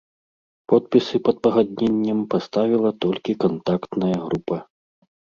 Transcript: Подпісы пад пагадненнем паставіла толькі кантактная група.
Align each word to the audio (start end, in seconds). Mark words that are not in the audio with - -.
Подпісы 0.71 1.19
пад 1.27 1.35
пагадненнем 1.47 2.19
паставіла 2.31 2.91
толькі 3.05 3.37
кантактная 3.45 4.17
група. 4.25 4.55